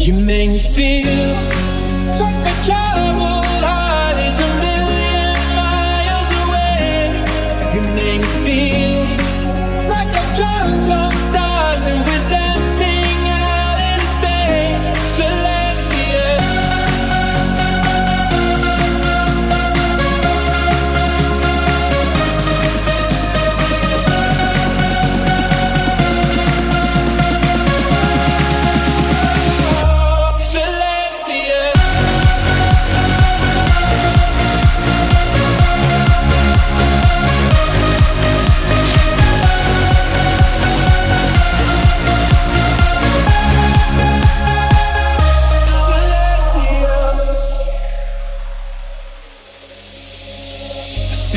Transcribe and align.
You 0.00 0.14
make 0.14 0.48
me 0.48 0.58
feel 0.58 1.04
like 2.18 2.34
a 2.34 2.64
troubled 2.64 3.29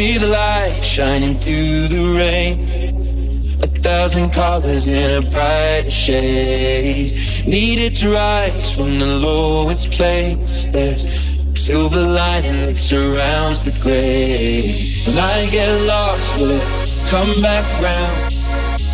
See 0.04 0.18
the 0.18 0.28
light 0.28 0.82
shining 0.84 1.36
through 1.36 1.88
the 1.88 2.04
rain. 2.20 2.60
A 3.64 3.68
thousand 3.68 4.32
colors 4.32 4.86
in 4.86 5.24
a 5.24 5.32
bright 5.32 5.90
shade. 5.90 7.18
Needed 7.48 7.96
to 8.02 8.12
rise 8.12 8.76
from 8.76 9.00
the 9.00 9.06
lowest 9.06 9.92
place. 9.92 10.68
There's 10.68 11.08
silver 11.56 12.06
lining 12.06 12.66
that 12.66 12.78
surrounds 12.78 13.64
the 13.64 13.72
gray. 13.82 14.76
When 15.08 15.18
I 15.24 15.48
get 15.50 15.72
lost, 15.88 16.36
will 16.38 16.52
it 16.52 16.66
come 17.08 17.32
back 17.42 17.64
round? 17.80 18.34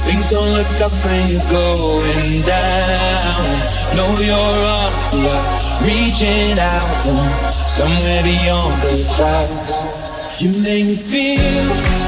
Things 0.05 0.29
don't 0.29 0.51
look 0.53 0.73
up 0.85 0.94
when 1.09 1.25
you're 1.27 1.49
going 1.49 2.45
down. 2.45 3.45
Know 3.97 4.11
your 4.29 4.51
arms 4.77 5.09
are 5.25 5.45
reaching 5.89 6.53
out 6.59 6.94
from 7.01 7.25
somewhere 7.66 8.21
beyond 8.21 8.77
the 8.83 8.95
clouds. 9.16 10.08
You 10.41 10.51
make 10.61 10.85
me 10.85 10.95
feel 10.95 11.98